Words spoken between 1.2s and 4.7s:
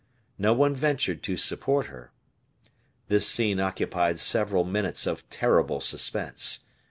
to support her. This scene occupied several